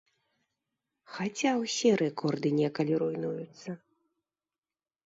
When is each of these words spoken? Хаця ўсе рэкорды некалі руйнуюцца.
Хаця 1.17 1.51
ўсе 1.63 1.91
рэкорды 2.03 2.49
некалі 2.63 2.93
руйнуюцца. 3.05 3.71